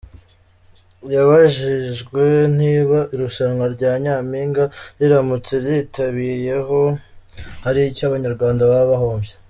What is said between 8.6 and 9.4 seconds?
baba bahombye.